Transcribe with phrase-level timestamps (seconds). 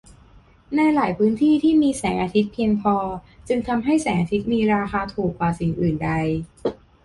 [0.75, 2.95] ในหลายพื้นที่ที่มีแสงอาทิตย์เพียงพอ
[3.47, 6.11] จึงทำให้แสงอาทิตย์มีราคาถูกกว่าสิ่งอื่นใด